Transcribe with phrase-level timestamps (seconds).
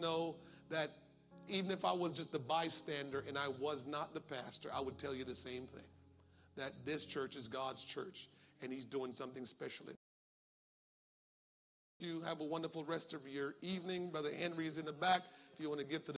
[0.00, 0.36] know
[0.70, 0.90] that
[1.48, 4.98] even if I was just a bystander and I was not the pastor, I would
[4.98, 5.84] tell you the same thing
[6.56, 8.28] that this church is God's church
[8.62, 9.86] and He's doing something special.
[12.00, 14.10] You have a wonderful rest of your evening.
[14.10, 15.22] Brother Henry is in the back.
[15.52, 16.08] If you want to give to the